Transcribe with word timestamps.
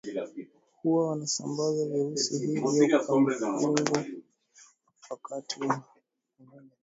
Huwa 0.83 1.09
wanasambaza 1.09 1.85
virusi 1.85 2.37
hivyo 2.39 2.61
kwa 2.61 2.73
mifugo 3.21 3.79
wakati 5.09 5.59
wanapowanyonya 5.59 6.61
damu 6.63 6.69